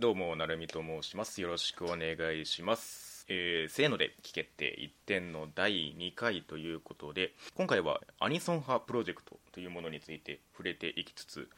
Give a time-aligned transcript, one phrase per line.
[0.00, 1.40] どうも、なるみと申します。
[1.40, 3.26] よろしくお願いします。
[3.28, 11.48] えー、せーので聞けて一点の第2回ということで、今回はアニソン派プロジェクトというものについて触れていきつつ、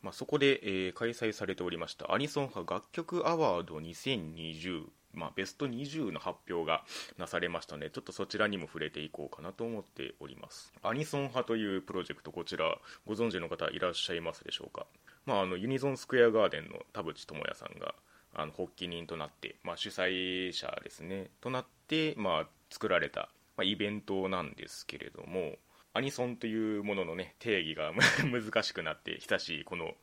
[0.00, 4.84] まあ、そこで、えー開催されておりましたアニソン派楽曲アワード2020、
[5.14, 6.84] まあ、ベスト20の発表が
[7.18, 10.72] なされましたので、ちょっとそちらにも触れていこうかなと思っております。
[10.84, 12.78] アニソン派というプロジェクト、こちら
[13.08, 14.86] ご存知の方いらっしゃいますでしょうか？
[15.28, 17.94] まあ、あのユニゾンスクエアガーデンの田淵智也さんが
[18.34, 25.56] あの発起人となって、まあ、主催者ですねとなって、まあ、作られた、まあ、イベントなんですけれども
[25.92, 27.92] アニソンというものの、ね、定義が
[28.24, 29.94] 難しくなって久しいこの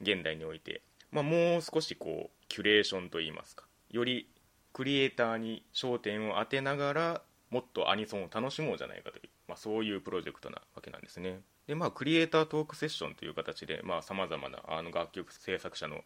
[0.00, 4.26] 現代において、まあ、もう少しこうキュレーションといいますかより
[4.72, 11.42] クリエイターに焦点を当てながらもっとアニソンを楽しもうじゃないかという、まあ、そういうプロジェクトなわけなんですね。
[11.72, 16.02] でまあクリエイタートークセッションという形でさまざ、まなあの楽曲制作者の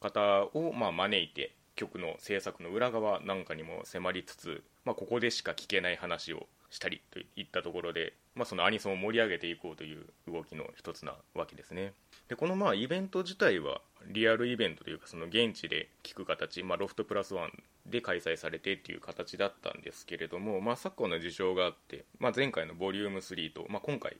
[0.00, 11.92] 方をまあ招いて曲の制作の裏側なんかにも迫りつつ、まあ、ここでしか聞けない話をしたりといったところで、まあ、そのアニソンを盛り上げていこうという動きの一つなわけですね。
[12.28, 24.16] でこのまあイベント自体はリアルイベントというかその現地で聞く形、まあ、ロフトプラスワンで開催されてっていう形だったんですけれども、まあ、昨今の事情があって、まあ、前回のボリューム3と、まあ、今回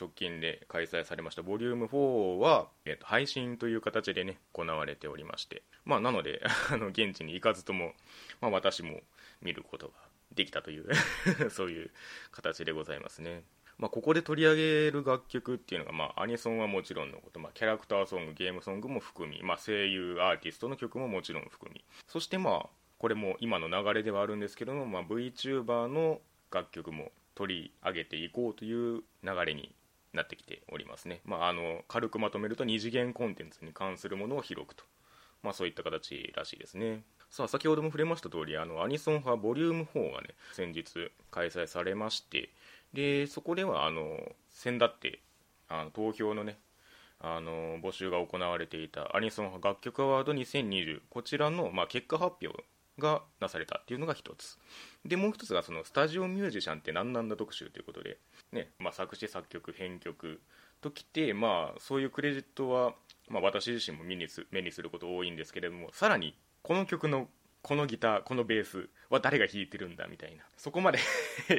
[0.00, 1.42] 直近で開催されました。
[1.42, 7.94] ボリューム4は、えっと配信という形でね行われておりまして、まあ、なので あの現地に行かずとも、
[8.40, 9.00] まあ、私も
[9.42, 9.94] 見ることが
[10.32, 10.88] できたという
[11.50, 11.90] そういう
[12.30, 13.44] 形でございますね。
[13.78, 21.82] まあ、ここで取り上げる楽曲っていうのが、まあ、アニソンはもちろんのこと、まあ、キャラクターソングゲームソングも含み、まあ、声優アーティストの曲ももちろん含み。
[22.06, 26.20] そしてまあこれも今の流れではあるんですけども、まあ、VTuber の
[26.50, 29.72] 楽曲も取り上げていこうという流れに
[30.12, 34.84] なってきておりますね、まあ、あの軽くまとめると二次元コンテンツに関するものを広くと、
[35.42, 37.02] まあ、そういった形らしいですね。
[37.30, 42.50] さあ先ほども触れました通りあのアニソン派ボリューム4がね先日開催されまして
[42.92, 44.18] でそこではあの
[44.50, 45.20] 先だって
[45.68, 46.58] あの投票のね
[47.20, 52.64] あの募集が行われていたアニソン派楽曲アワード2020こちらの、まあ、結果発表
[52.98, 54.58] がなされたっていうのが一つ
[55.04, 58.18] でもう一つがそのスタジオミュージシャンって何なんだ特集ということで、
[58.52, 60.40] ねまあ、作詞作曲編曲
[60.80, 62.94] ときて、まあ、そういうクレジットは、
[63.28, 67.28] まあ、私自身も目にす目にすること多いんですけれどもさらにこの曲の
[67.62, 70.98] このギターこのベースは誰が弾いてるんだみたいなそこまで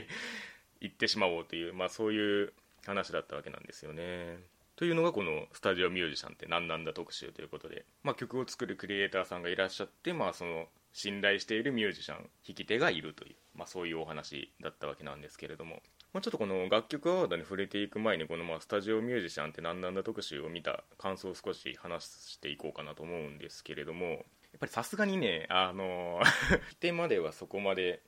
[0.81, 2.53] 言ってしまおうという、まあ、そういう
[2.85, 4.39] 話だったわけなんですよね。
[4.75, 15.81] というのがこのスタジオミュージシャンって何なんだ特集ということで、まあ、曲を作るクリエイターさんがいらっしゃって、まあ、その信頼しているミュージシャン弾き手がいるという、まあ、そういうお話だったわけなんですけれども、
[16.13, 24.23] まあ、ちょっとこの楽曲アワードに触れていく前にこのまあスタジオミュージシャンって何なんだ特集を見た感想を少し話していこうかなと思うんですけれどもやっ
[24.59, 26.19] ぱりさすがにねあの
[26.49, 28.01] 弾き 手まではそこまで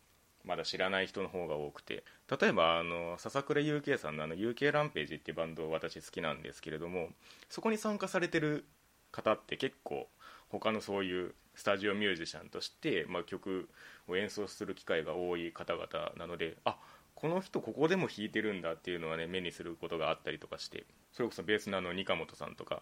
[0.43, 2.03] まだ知らない人の方が多くて
[2.39, 7.09] 例えばあの笹倉 UK さんのあの UK ランページっていうバンド私好きなんですけれども
[7.49, 8.65] そこに参加されてる
[9.11, 10.09] 方って結構
[10.49, 13.69] 他のそういうスタジオミュージシャンとして、まあ、曲
[14.07, 15.87] を演奏する機会が多い方々
[16.17, 16.77] なのであ
[17.15, 22.81] この人ここでも弾いてるんだっていうのはね目にすることがあったりとかしてそれこそベースのあの二本さんとか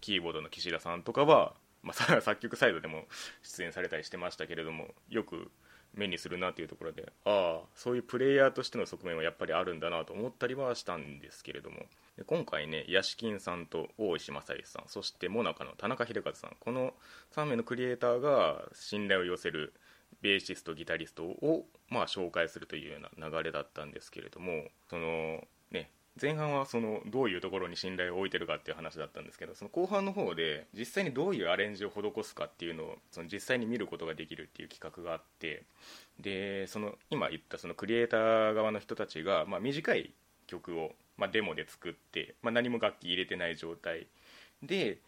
[0.00, 3.04] キーボードの岸田さんとかは、まあ、作曲サイドでも
[3.42, 5.50] 出演されたりしてましたけれどもよく
[5.94, 11.86] 目にするなというところでああそういうプレイヤーとしての側面はやっぱりあるんだなと思ったりはしたんですけれども。
[12.26, 16.92] 今回ね屋敷さんと大石正義さんそしてモナカの田中秀和さんこの
[17.34, 19.72] 3名のクリエイターが信頼を寄せる
[20.20, 25.90] ベーシストギタリストを、まあ、紹介するというような流れだったんですけれどもそのね
[26.20, 35.62] 前半はそのどういうところに信頼を置いてるかっていう話だったんですけどその後半の方で実際にどういうアレンジを施すかっていうのをその実際に見ることができるっていう企画があって
[36.18, 40.12] でその今言ったそのクリエイター側の人たちが、まあ、短い
[40.46, 44.06] 曲を、まあ、デモで作って、まあ、何も楽器入れてない状態。
[44.62, 44.98] で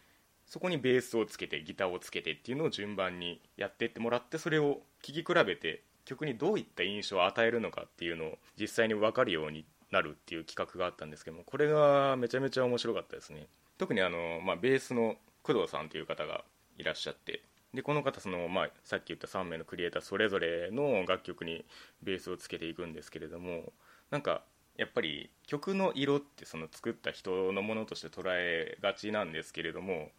[0.45, 13.47] そこにベースをつけてギターをつけてっていうのを順番にやってってもらってそれを聴き比べて曲にどういった印象を与えるのかっていうのを実際に分かるようになるっていう企画があったんですけどもこれがめちゃめちゃ面白かったですね。
[13.77, 16.43] 特にあの、まあ、ベースの工藤さんという方が
[16.77, 17.43] いらっしゃって
[17.73, 21.65] でこの方その、まあ、さっき言った3名のクリエイターそれぞれの楽曲に
[22.01, 23.73] ベースをつけていくんですけれども
[24.11, 24.43] なんか
[24.77, 30.09] やっぱり曲の色ってその作った人のものとして捉えがちなんですけれども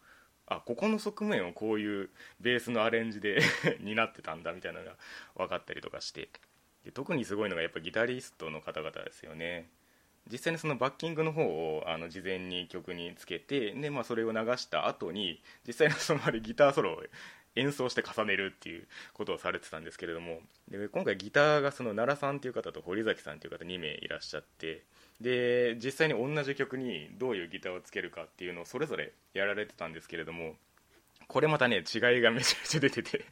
[0.47, 3.41] あここの側面をこういうベースのアレンジで
[3.79, 4.95] になってたんだみたいなのが
[5.35, 6.29] 分かったりとかして
[6.85, 9.67] で特にすごいのがやっぱギタリストの方々ですよね。
[10.31, 17.03] 実際にそのバッキングの方をあの事前に曲につけてで、まあ、それを流した後に実際のそのあれギターソロを
[17.55, 24.83] 演奏して重ねるっていうことをされてたんですけれどもで今回ギターがその奈良さんという方と堀崎さんという方2名いらっしゃって
[25.21, 30.55] で実際に同じ曲にどういうギターをつけるかっていうのをそれぞれやられてたんですけれども
[31.27, 33.25] これまたね違いがめちゃめちゃ出てて。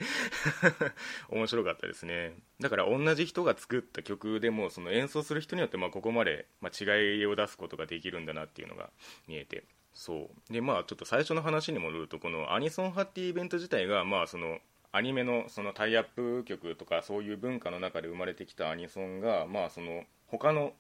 [1.30, 2.34] 面白かったですね。
[2.60, 6.84] だから同じ人が作った曲でもその演奏する人によってまここまでま違
[7.18, 8.90] いを出すことができるんだなっていうのが
[9.28, 9.64] 見えて。
[9.94, 10.54] そう。
[10.54, 14.60] でまあちょっと最初の話に戻るとこのアニソンハッティイベント自体がまあその
[14.92, 20.74] アニメのそのタイアップ曲とかそういう文化の中で生まれてきたアニソンがまあその他の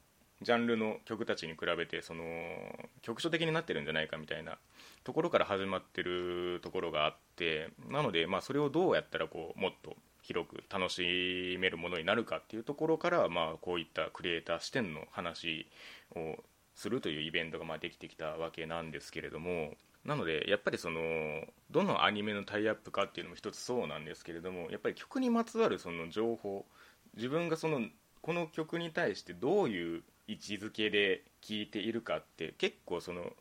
[0.43, 2.23] ジャンルの曲たちに比べてその
[3.01, 4.57] 局所的になってるんじゃないかみたいな
[5.03, 15.67] ところから始まってるところがあってなのでまあそれをどうやったらこうもっと広く楽しめるものになるかっていうところからまあこういったクリエイター視点の話
[16.15, 16.37] を
[16.75, 19.73] するというイベントがまあできてきたわけなんですけれども
[20.05, 20.99] なのでやっぱりその
[21.71, 26.65] どのアニメのタイアップかっていうのも一つそうなんですけれどもやっぱり曲にまつわるその情報
[27.15, 27.81] 自分がその
[28.21, 33.33] この曲に対してどういう位置づけで聴いているかって結構その、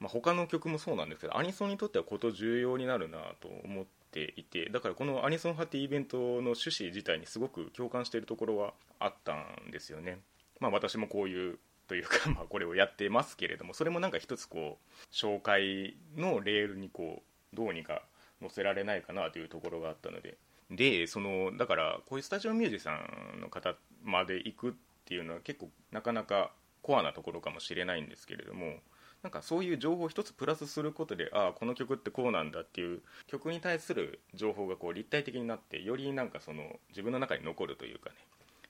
[0.00, 10.20] まあ、他の曲もそうなんですけどアニソンにとってはこと重要になるなと思っていてだからこのアニソン派ってイベントの趣旨自体にすごく共感しているところはあったんですよね。
[10.58, 17.22] まあ、私もこういうというか、 まあ、これをやってますけれどもそれもなんか一つこう紹介のレールにこ
[17.52, 18.02] うどうにか
[18.40, 20.36] 載せられないかなというところがあったので
[20.70, 24.76] でそのだからこういうスタジオミュージシャンの方まで行く
[25.06, 26.50] っていうのは結構なかなか
[26.82, 28.74] コアなところかもしれないんですけれども
[29.22, 38.16] なんかそういう情報を一つプラスすることでああこの曲ってこうなんだっていう曲に対する情報がこう立体的になってよりなんかその自分の中に残るというかね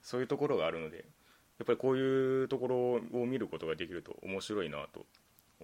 [0.03, 5.07] そういうところがあるのでやっぱりこういうところを見ることができると面白いなと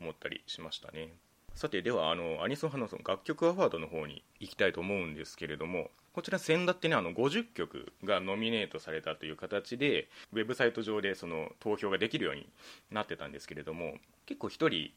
[0.01, 1.13] 思ったりしましたね。
[1.55, 12.47] さてではあのアニソン派のその楽曲アワードの方に行きたいと思うんですけれどもこちら先だってねあの50曲がノミネートされたという形でウェブサイト上でその投票ができるように
[12.91, 13.95] なってたんですけれども
[14.27, 14.91] 結構1人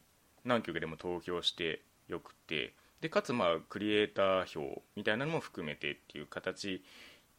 [0.44, 6.84] 何曲でも投票してよくてでかつまあクリエイター票みたいなのも含めてっていう形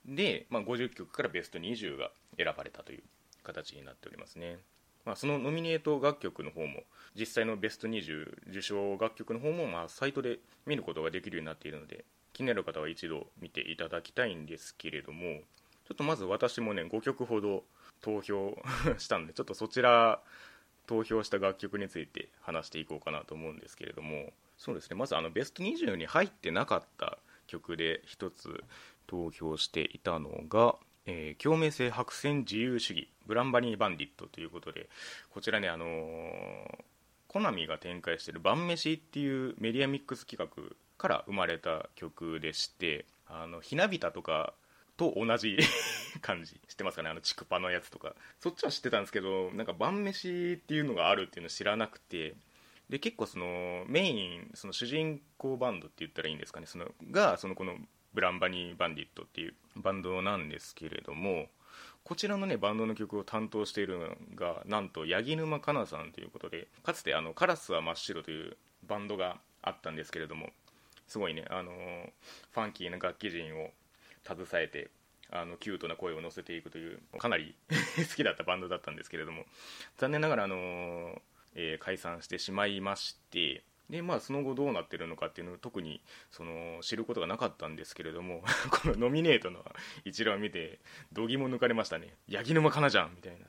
[0.07, 3.03] で、まあ、50曲からベスト20が選ばれたという
[3.43, 4.59] 形になっておりますね、
[5.05, 6.83] まあ、そのノミネート楽曲の方も
[7.19, 12.05] 実際のベスト20受賞楽曲の方もまあサイトで見ることができるようになっているので
[12.37, 15.41] 気になる方は一度見ていただきたいんですけれども
[15.89, 17.65] ちょっとまず私もね5曲ほど
[18.03, 18.63] 投票
[18.99, 20.21] したんでちょっとそちら
[20.87, 28.63] 投票した楽曲について話していこうかなと思うんですけれどもそうですねまずあのベスト20に入ってなかった曲で一つ
[29.07, 30.77] 投票していたのが
[31.09, 34.89] えー、共鳴性白線自由主義ブランバニーバンディットということで
[35.31, 36.85] こちらねあのー、
[37.29, 44.55] コナミが展開してる「晩飯」っていうメディアミックス企画から生まれた曲でしてあのひなびたとか
[44.97, 45.59] と同じ
[46.23, 47.11] 感じ知ってますかね。
[47.11, 48.15] あのチクパのやつとか。
[48.41, 52.35] そっちは知ってたんですけどなんか晩飯っていうのがあるっていうの知らなくて。
[52.89, 56.67] で結構そのメインその主人公バンドって言ったらいいんですかね。
[56.67, 57.77] そのがそのこの
[58.15, 61.49] ブランバニー・バンディットっていうバンドなんですけれども
[62.03, 70.51] こちらのねバンドの曲を担当しているのがなんと八木沼かなさんということでかつてあの「カラスは真っ白」というバンドがあったんですけれども
[71.07, 71.45] すごいね。
[71.51, 71.73] あの
[72.53, 73.71] ファンキーな楽器陣を
[74.25, 74.91] 携えて
[75.31, 77.55] あのキュートな声を乗せていくというかなり
[78.09, 79.45] 好きだったバンドだったんですけれども。
[79.97, 81.21] 残念ながら、あの
[81.57, 89.65] えー、解散してしまいましてでまあその後どうなってるのかっていうのを特にその知ることがなかったんですけれども このノミネートの
[90.05, 90.79] 一覧を見て
[91.13, 92.15] 度肝抜かれましたね。
[92.31, 93.43] 八木沼かなじゃんみたいな。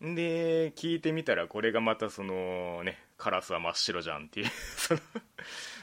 [0.14, 5.00] で聞いてみたらこれがまたそのねカラスは真っ白じゃんっていうその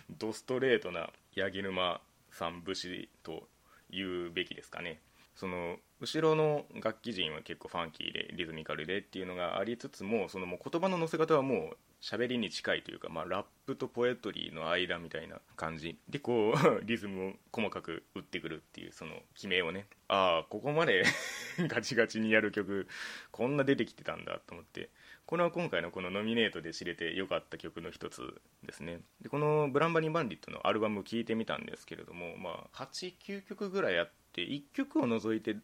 [0.10, 3.48] ドストレートな八木沼さん節と
[3.90, 5.00] 言うべきですかね。
[5.36, 15.98] その後ろの楽器陣は結構ファンキーでリズミカルでっていうのがありつつもそのもう言葉の乗せ方はもう喋りに近いというか、まあ、ラップとポエトリーの間みたいな感じ。
[16.08, 19.88] でこう リズムを細かく打ってくるっていうその決めをね。
[20.08, 21.04] ああここまで
[21.68, 22.88] ガチガチにやる曲
[23.32, 24.90] こんな出てきてたんだと思って。
[25.26, 28.22] これは今回のこのノミネートで知れてよかった曲の一つ
[28.64, 29.02] ですね。
[29.22, 35.58] でこの「ブランバニー・バンディット」のアルバムを聴いてみたんですけれども、まあ、89曲ぐらいあって1曲を除いて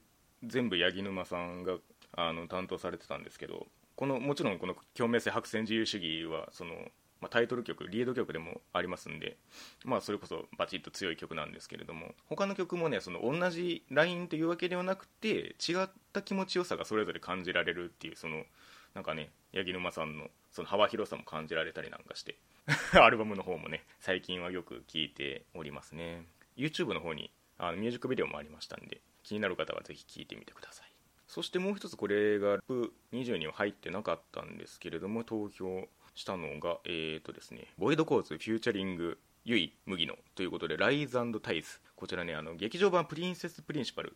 [0.43, 1.77] 全部八木沼さんが
[2.13, 6.73] あの担当されてたんですけどこのもちろんこの「共鳴性白線自由主義は」その、
[7.19, 9.37] まあ、タイトル曲リード曲でもありますんで、
[9.85, 18.43] まあ、それこそバチッと強い曲なんですけれども他の曲もねその同じラインというわけではなくて違った気持ちよさがそれぞれ感じられるっていうその
[18.93, 22.35] なんかね八木沼さんのその幅広さも感じられたりなんかして
[22.93, 26.25] アルバムの方もね最近はよく聴いておりますね。
[26.57, 30.91] YouTube の方にあのミュージックビデオもありましたんで気になる方はぜひ聴いてみてください。
[31.27, 44.15] そしてもう一つこれが RAP20 には入ってなかったんですけれども投票したのがえーとですね Void Chords featuring ユイ麦野ということで Lies Ties こちらねあの劇場版プリンセスプリンシパル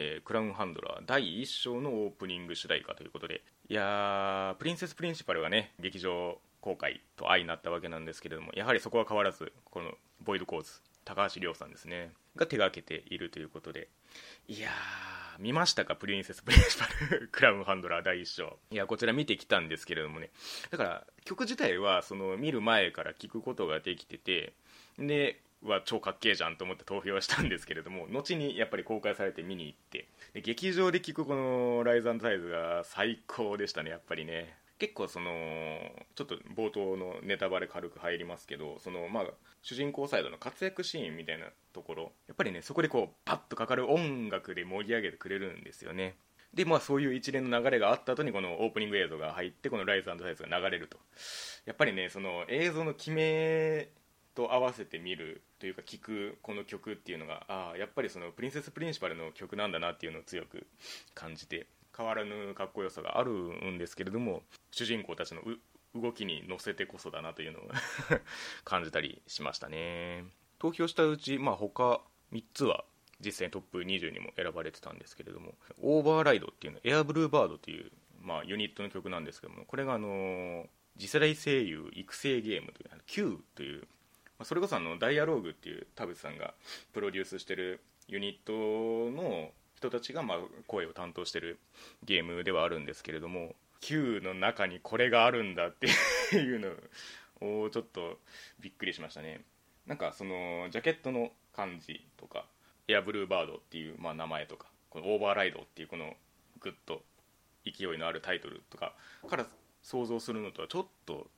[0.00, 9.90] えー、クラウンハンドラー第1章のオープニング主題歌ということでいやープリンセスプリンシパルがね劇場公開と相なったわけなんですけれどもやはりそこは変わらずこの
[10.24, 10.70] Void Chords
[11.04, 13.88] 高橋諒さんですねが手がけているということで
[14.46, 18.58] いやー見ましたかプリンセスプリンシパル クラウンハンドラー第1章。
[18.72, 20.30] いやこちら見てきたんですけれどもね。
[20.70, 24.52] だから曲自体はその見る前から聞くことができてて
[24.98, 34.56] では超かっけえじゃんと思って投票したんですけれども 後にやっぱり公開されて見に行ってで劇場で聴くこの「ライズタイズ」が最高でしたねやっぱりね。
[34.78, 35.30] 結構その
[36.14, 39.26] ちょっと冒頭のネタバレ軽く入りますけどそのまあ
[39.60, 46.16] 主人公サイドの活躍シーンみたいなところやっぱりねそこでこうパッとかかる音楽で盛り上げてくれるんですよね。
[46.54, 50.96] でまあそういう一連の流れがあった後にこのオープニング映像が入ってこの「ライズタイズ」が流れると。
[51.66, 53.88] やっぱりねその映像の決め
[54.38, 60.64] と合わせて見るというか聴くこの曲っていうのがああやっぱりそのプリンセスプリンシパルの曲なんだなっていうのを強く
[61.12, 61.66] 感じて
[61.96, 65.40] 変わらぬかっこよさがあるんですけれども主人公たちの
[66.00, 67.62] 動きに乗せてこそだなというのを
[68.62, 70.24] 感じたりしましたね。
[70.60, 72.00] 投票したうち、まあ、他
[72.32, 72.84] 3つは
[73.18, 77.90] 実際にトップ20にも選ばれてたんですけれどもオーバーライドっていうのエアブルーバードという、
[78.20, 83.88] まあ、ユニットの曲なんですけどもこれがあの次世代声優育成ゲームという Q という
[84.42, 86.54] それこそあのダイアローグっていう田淵さんが
[86.92, 91.58] プロデュースしてるユニットの人たちがま声を担当してる
[92.04, 95.86] ゲームではあるんですけれども Q の中にこれがあるんだって
[96.36, 96.68] いうの
[97.64, 98.18] をちょっと
[98.60, 99.42] びっくりしましたね。
[99.86, 102.44] なんかそのジャケットの感じとか
[102.88, 106.14] エアブルーバードっていうまあ名前とかこのオーバーライドっていうこの
[106.60, 107.02] グッと
[107.64, 108.94] 勢いのあるタイトルとか
[109.28, 109.46] から
[109.82, 111.28] 想像するのとはちょっと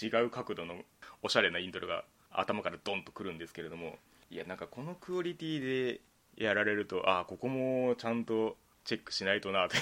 [0.00, 0.74] 違う角度の
[1.22, 3.98] おしゃれなイントロが頭からドンとくるんですけれども
[4.30, 6.00] いやなんかこのクオリティで
[6.36, 9.76] やられるとああここもちゃんとチェックしないとなと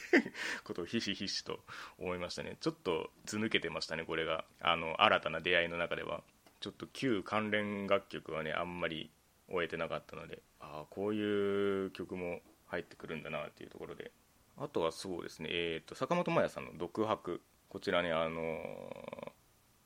[0.64, 1.60] ことをひしひしと
[1.98, 2.56] 思いましたね。
[2.60, 4.44] ちょっと図抜けてましたねこれが。
[4.60, 6.22] あの新たな出会いの中では。
[6.60, 9.10] ちょっと旧関連楽曲はねあんまり
[9.48, 14.10] 終えてなかったのでああこういう曲も入ってくるんだなっていうところで。
[14.58, 18.40] あとはそうですねえっ、ー、と坂本真綾さんの「独白」こちらねあの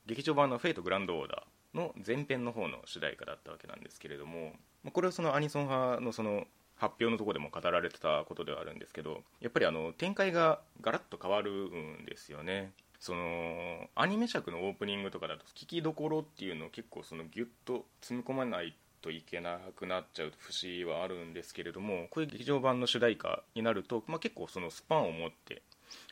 [0.06, 1.42] ー、劇場版の「フェイトグランドオーダー」
[1.74, 4.52] の前編の方の主題歌だったわけなんですけれども
[4.92, 6.46] これはそのアニソン派のその
[6.76, 12.72] 発表のところでも語られてたことではあるんですけどやっぱりあの展開がガラッと変わるんですよね。
[12.98, 25.62] そのアニメ尺のオープニングとかだと聞きどころっていうのを結構そのギュッと積み込まないといけなくなっちゃう節はあるんですけれどもこういう劇場版の主題歌になると、まあ、結構そのスパンを持って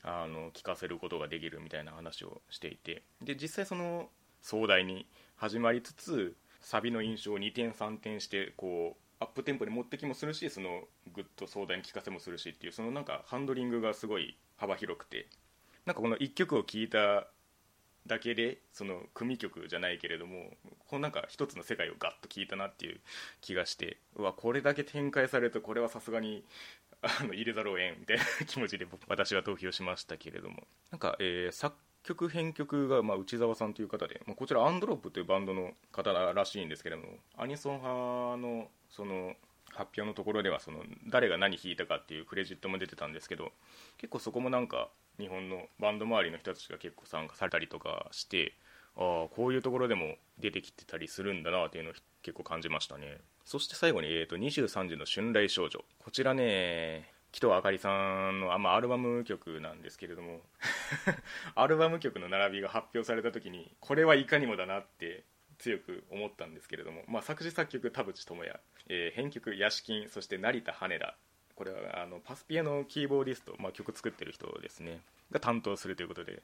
[0.02, 4.08] あの聞かせることができるみたいな話をしていてで実際その
[4.42, 15.28] 壮大に始まりつつサビの印象を2点3点してこうアップテンポで持ってきもするしそのグッと壮大に聴かせもするしっていうそのなんかハンドリングがすごい幅広くて。
[15.88, 17.28] なんかこの1曲を聴いた
[18.06, 20.50] だけでその組曲じゃないけれども
[20.86, 23.00] このなんか一つの世界をガッと聴いたなっていう
[23.40, 26.44] 気がしてうわこれだけ展開されるとこれはさすがに
[27.00, 30.64] あの入れざるをえんみたいな気持ちで私は投票しましたけれども。
[30.90, 39.34] なんか、えー、作曲編曲がまあ内澤さんという方で、まあ、こちらアンドロップというバンドの方らしいんですけれどもアニソン派のその
[39.70, 43.52] 発表のところではその誰が何弾いたかっていうクレジットも出てたんですけど
[43.98, 44.88] 結構そこもなんか
[45.18, 48.54] 日本のバンド周りの人たちが結構参加されたりとかして
[48.96, 53.18] ああこういうところでも出てきてたりするんだなっていうのを結構感じましたね。
[53.44, 55.84] そして最後に、えーと、23時の春来少女。
[55.98, 60.40] こちらね紀藤あかりさんのあ、まあ、アルバム曲なんですけれども
[61.54, 65.22] アルバム曲の並びが発表された時にこれはいかにもだなって
[65.58, 71.16] 強く思ったんですけれども、まあ、作詞作曲田淵智也、えー、編曲屋敷そして成田羽田。
[71.54, 75.00] これはあのパスピアのキーボーディスト、まあ、曲作ってる人ですね。
[75.30, 76.42] が担当するということで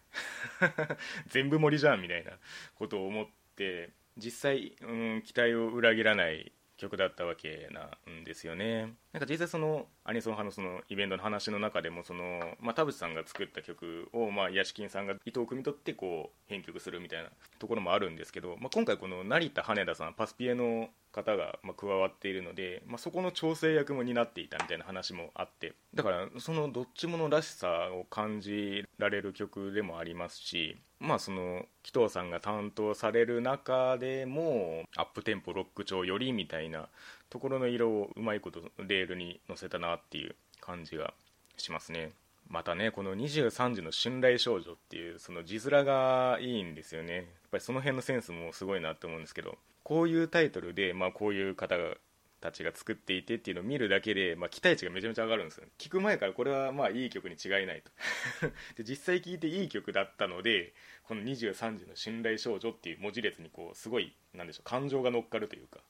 [1.26, 2.32] 全部盛りじゃんみたいな
[2.76, 8.95] ことを思って実際、うん、期待を裏切らない曲だったわけなんですよね。
[9.12, 36.88] なんか実際そのアニソン派のそのイベントの話の中でもその、まあ、田淵さんが作った曲を、まあ、屋敷さんが糸を汲み取ってこう編曲するみたいなところもあるんですけど、まあ、今回この成田羽田さんパスピエの方がま加わっているので、まあ、そこの調整役も担っていたみたいな話もあってだからそのどっちものらしさを感じられる曲でもありますしまあその紀藤さんが担当される中でもアップテンポロック調よりみたいな
[37.30, 41.12] ところの色をうまいことレールに乗せたなっていう感じが
[41.56, 42.12] しますね。
[42.49, 47.14] またねこの23時の春来少女っていうその字面がいいんですよね。
[47.16, 51.94] やっぱりその辺のセンスもすごいなって思うんですけどこういうタイトルで、まあ、こういう方が
[52.44, 55.66] たちが作っていてっていうのを見るだけで、まあ、期待値がめちゃめちゃ上がるんですよ。
[55.78, 57.90] 聞く前からこれはまあいい曲に違いないと。
[58.76, 60.74] で実際聴いていい曲だったので
[61.04, 65.80] この23時の信頼少女っていう文字列にこうすごいなんでしょう感情が乗っかるというか。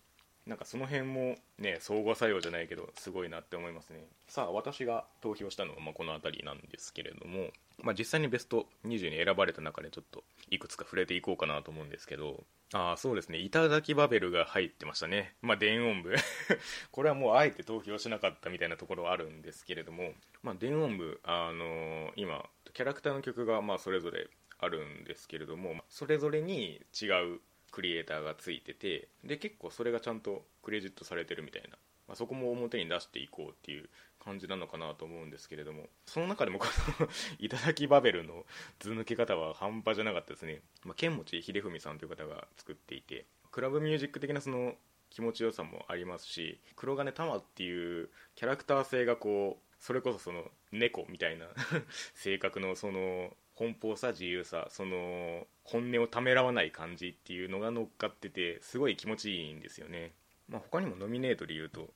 [0.47, 4.05] なんかその辺もね相互作用じゃないけどすごいなって思いますね。
[4.29, 7.49] さあ私が投票したのはまこの辺りなんですけれども、
[7.83, 13.39] まあ、実際にベスト20に選ばれた中でちょっといくつか触れていこうかなと思うんですけどああそうですね。
[13.39, 15.35] 頂きバベルが入ってましたね。
[15.41, 16.15] まあ電音部。
[16.93, 27.41] これはもうあえて投票しなかったみたいなところはあるんですけれどもまあ電音部あのー、今キャラクターの曲がまあそれぞれあるんですけれどもそれぞれに違う
[27.75, 31.71] クリエイターがついててで結構それがちゃんとクレジットされてるみたいな、
[32.07, 33.89] まあ、そこも表に出していこうっていう
[34.25, 35.89] 感じなのかなと思うんですけれども。
[36.07, 36.67] その中でもこ
[37.01, 37.09] の
[37.41, 38.47] 頂きバベルの
[38.79, 44.77] 図抜け方は半端じゃなかったですね、まあ、剣持秀文さんという方が作っていてクラブミュージック的なその
[45.11, 51.47] 気持ちよさもありますし黒金玉っていうキャラクター性がこうそれこそその猫みたいな
[52.15, 60.13] 性格のその奔放さ自由さその本音をためらわない感じっていうのが乗っかっててすごい気持ちいいんですよね、
[60.49, 61.89] まあ、他にもノミネートで言うと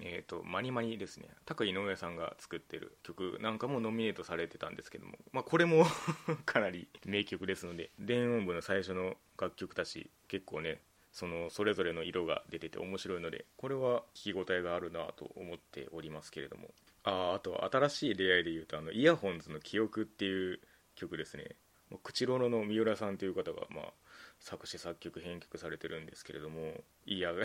[0.00, 1.28] えーと、マニマニですね。
[1.46, 5.86] 高井上さんが作ってる曲なんかもノミネートされてたんですけども、まあ、これも
[6.44, 10.80] かなり名曲ですので電音部の最初の楽曲たち結構ね
[11.12, 16.74] そのそれぞれの色が出てて面白いのでこれは聴き応えがあるなと思っておりますけれども。
[17.06, 20.58] ああと新しい出会いで言うとあのイヤホンズの記憶っていう
[20.94, 21.56] 曲ですね。
[22.02, 23.92] 口ロロの三浦さんという方が、まあ、
[24.40, 26.72] 作詞作曲編曲されてるんですけれども
[27.06, 27.42] いや もう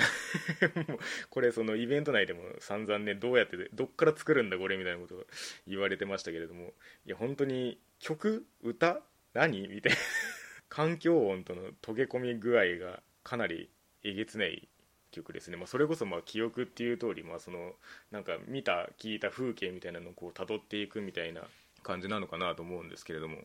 [1.29, 5.27] これそのイベント内でも散々ねどうやってどっから作るんだこれみたいなことを
[5.67, 6.73] 言われてましたけれども
[7.05, 9.01] いや本当に曲歌
[9.33, 9.67] 何？
[9.67, 9.97] みたいな。
[10.69, 13.69] 環境音との溶け込み具合がかなり
[14.03, 14.67] えげつない
[15.12, 17.73] 曲ですね、まあ、それこそまあ記憶っていう通り、まあ、その
[18.12, 21.47] なんか見た聞いた風景みたいなのをこう辿っていくみたいな
[21.89, 23.38] 感じなのかなと思うんですけれども、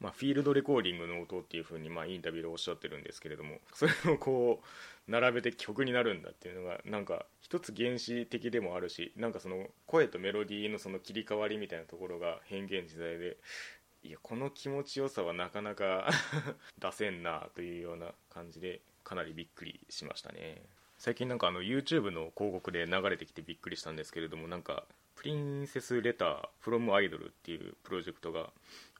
[0.00, 3.58] まあ、フィールドレコーディングの音っていう風にまにインタビューでおっしゃってるんですけれども。
[3.74, 13.38] それをこう並べて曲になるんだっていうのがなんか一つ原始的でもあるしなんかその声とメロディーのその切り替わりみたいなところが変幻自在で
[14.04, 16.10] いやこの気持ちよさはなかなか
[16.78, 20.62] 出せんなというような感じでかなりびっくりしましたね。
[20.98, 24.84] 最近なんかあの YouTube の広告で流れてきてびっくりしたんですけれどもなんか
[25.18, 28.50] プリンセスレターフロムアイドルっていうプロジェクトが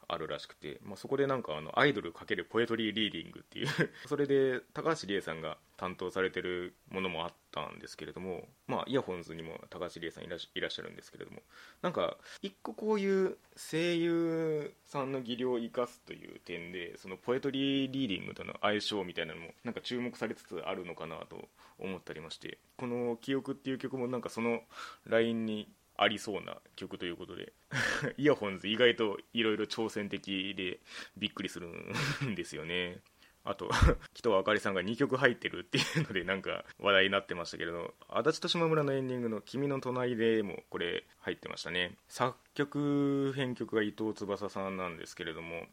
[0.09, 3.69] あるらしくて、まあ、そこでなんかあのアイドル×ポエトリーリーディングっていう
[4.09, 10.39] それで高橋理恵さんが担当されてるものもあったんですけれども、まあ、イヤホンズにも高橋理恵さんいらっ
[10.71, 11.43] しゃるんですけれども
[11.83, 24.63] なんか一個こういう声優さんの技量を生かすという点でそのポエトリーリーディングとの相性みたいなのもなんか注目されつつあるのかなと思ったりましてこの「記憶」っていう曲もなんかその
[25.07, 27.53] ラインにありそうな曲ということで。
[28.17, 30.81] イヤホンズ意外といろいろ挑戦的で
[31.17, 31.69] びっくりする
[32.25, 33.03] んですよね。
[33.45, 33.71] あと
[34.13, 41.97] 北川あかりさんが2曲入ってるっていうのでなんか話題になってましたけれど足立と島村のエンディングの「君の隣で」もこれ入ってましたね。
[42.09, 45.67] 作曲編曲が伊藤翼さんなんですけれども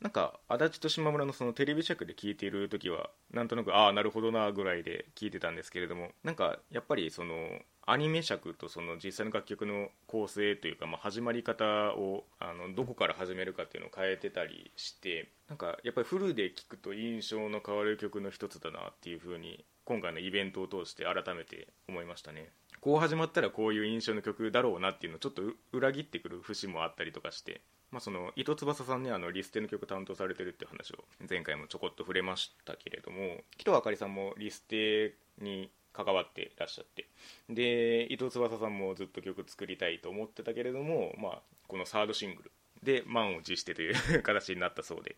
[0.00, 22.50] なんか足立と島村のそのテレビ尺で聴いている時はなんとなくああなるほどなぐらいで聴いてたんですけれどもなんかやっぱりそのアニメ尺とその実際の楽曲の構成というか、まあ、始まり方をあのどこから始めるかっていうのを変えてたりしてなんかやっぱりフルで聴くと印象の変わる曲の一つだなっていうふうに今回のイベントを通して改めて思いましたね。
[22.82, 30.98] こう始まったらこういう印象の曲だろうなっていうのをちょっと裏切ってくる節もあったりとかしてまあ、その伊藤翼さんにあのリステの曲担当されてるっていう話を
[31.28, 35.70] 前回もちょこっと触れましたけれども紀藤あかりさんもリステに
[36.04, 37.08] 関わってらっしゃって。
[37.50, 42.52] で伊藤翼さんもずっと曲作りたいと思ってたけれども、まあ、このサードシングル。
[42.82, 45.16] で満を持してという形になったそうで。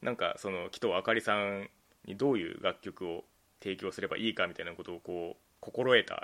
[0.00, 1.68] なんかその紀藤あかりさん
[2.06, 3.24] にどういう楽曲を
[3.60, 6.22] 提供すればいいかみたいなことをこう心得た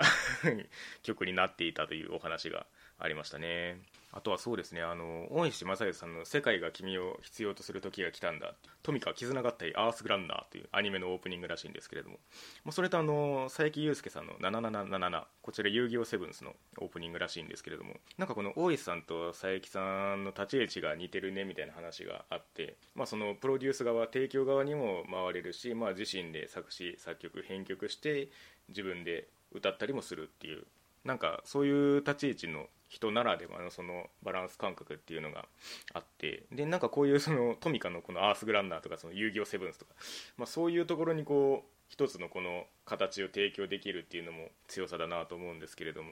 [1.03, 2.65] 曲になっていたというお話が
[2.97, 3.77] ありましたね。
[4.11, 12.19] あとはそうですねあの大石正義さんの「世界が君を必要とする時が来たんだ」トミカ絆合体アースグランナーというアニメのオープニングらしいんですけれども
[12.63, 28.29] もうそれとあの佐伯祐介さんの「7777」こちら遊戯王セブンスのオープニングらしいんですけれどもなんかこの大石さんと佐伯さんの立ち位置が似てるねみたいな話があって、まあ、そのプロデュース側提供側にも回れるし、まあ、自身で作詞作曲編曲して
[28.69, 30.65] 自分で歌ったりもするっていう
[31.03, 35.45] なんかそういう立ち位置の人ならではのそのバランス感覚っていうのが
[35.93, 39.93] あってでなんかこういうそのトミカのこのアースグランナーとかその遊戯王セブンスとか、
[40.37, 46.09] まあ、そういうところにこう一つのこの形を提供できるっていうのも強さだなと思うんですけれども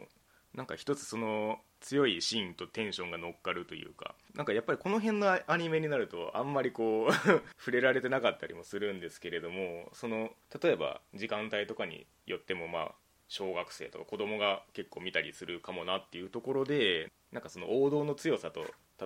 [0.54, 7.14] なんか一つその強いシーンとテンションが乗っかるというかなんかやっぱりこの辺のアニメになるとあんまりこう
[7.60, 12.96] 触れられてなかったりもするんですけれどもその例えば時間帯とかによってもまあ
[13.28, 18.62] 小学生とか子供が結構見たりするかもなっていうところでなんかその王道の強さと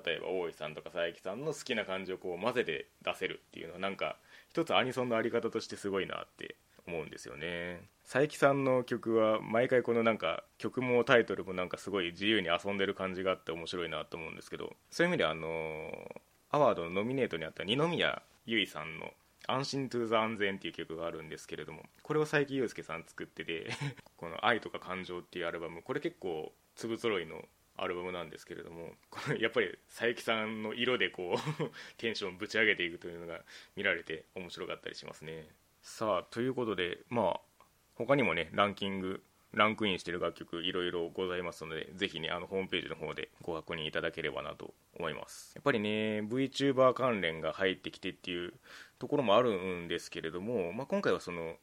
[0.06, 4.18] 例えば大井さんとか佐伯さんの好きな感じをこう混ぜて出せるっていうのはなんか
[4.50, 6.56] 一つアニソンのあり方としてすごいなって
[6.88, 7.82] 思うんですよね。
[8.04, 15.90] 佐伯さんの曲は毎回このなんか曲もタイトルもなんかすごい自由に遊んでる感じがあって面白いなと思うんですけどそういう意味であの
[16.50, 19.12] アワードのノミネートにあった二宮結衣さんの
[19.48, 23.70] 安心トゥーザ安全っていう曲があるんですけれどもこれを佐伯祐介さん作ってて
[24.18, 33.44] この愛とか感情っていうアルバムこれ結構粒揃いのアルバムなんですけれどもこれ やっぱり佐伯さんの色でこう テンションぶち上げていくというのが
[33.76, 35.48] 見られて面白かったりしますね。
[35.82, 37.64] さあということでまあ
[37.96, 45.52] 他にもねランキングランクインしている楽曲いろいろございますのでぜひねあのホームページの方でご確認いただければなと思います。
[45.56, 48.54] やっぱりね VTuber 関連が入ってきてっていう
[49.00, 51.56] ところもあるんですけれども、まあ、今回はその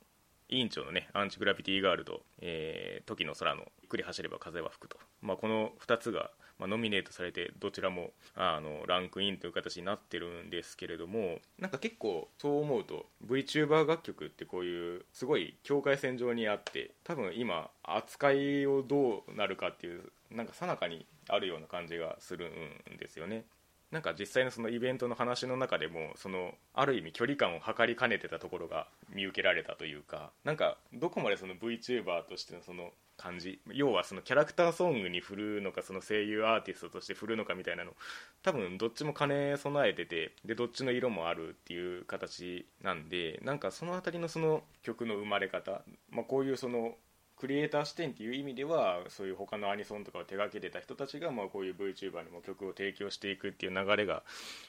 [0.48, 23.44] 委員長のねアンチグラビティガールと、えー、時の空のゆっくり走れば風は吹くと、まあ、この2つがまあ、ノミネートされてどちらもあのランクインという形になってるんですけれどもなんか結構そう思うと VTuber 楽曲ってこういうすごい境界線上にあって多分今扱いをどうなるかっていうなんかさなかにあるような感じがするんですよね。
[23.90, 37.92] なんか実際のそのイベントの話の中でもそのある意味距離感を測りかねてたところが見受けられたというかなんかどこまでその VTuber としてのその感じ要はそのキャラクターソングに振るのかその声優アーティストとして振るのかみたいなの
[38.42, 46.94] 多分どっちも兼ね備えててでどっちの色もあるっていう形なんでなんかその辺りのその曲の生まれ方、まあ、こういうその
[47.38, 54.22] クリエイター視点っていう意味ではそういう他のアニソンとかを手がけてた人たちがまあこういう VTuber にも曲を提供していくっていう流れが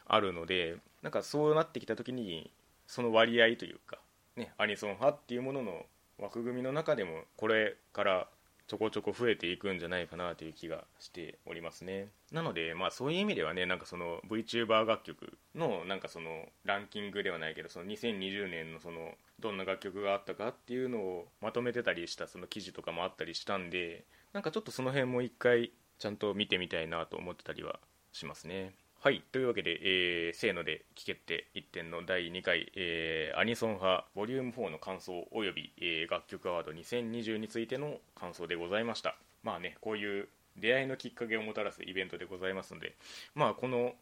[0.08, 2.52] あるのでなんかそうなってきた時に
[2.88, 3.98] その割合というか、
[4.36, 5.86] ね、アニソン派っていうものの
[6.20, 8.28] 枠組みの中でもこれから
[8.70, 12.10] ちょこちょこ増えていくんじゃないかなという気がしておりますね。
[12.32, 27.80] なのでまあそういう意味ではねなんかその VTuber 楽曲のなんかそのランキングではないけどその2020年のそのどんな楽曲があったかっていうのをまとめてたりしたその記事とかもあったりしたんでなんかちょっとその辺も一回ちゃんと見てみたいなと思ってたりは
[28.14, 28.76] しますね。
[29.02, 29.24] はい。
[29.32, 39.16] というわけで、えー、せーので聞けって1点の第2回、えー、アニソン派ボリューム4の感想及び、えー、楽曲アワード2020についての感想でございました。
[39.42, 42.94] まあね、こういう出会いのきっかけをもたらすイベントでございますので、
[43.36, 43.96] まあこの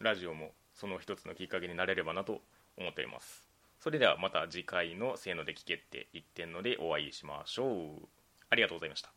[0.00, 2.40] ラジオもその一つのきっかけになれればなと
[2.78, 3.46] 思っています。
[3.80, 8.08] それではまた次回のせーので聞けって1点のでお会いしましょう。
[8.48, 9.12] ありがとうございました。